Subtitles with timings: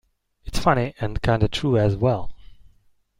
[0.45, 2.31] It's funny, and kinda true as well!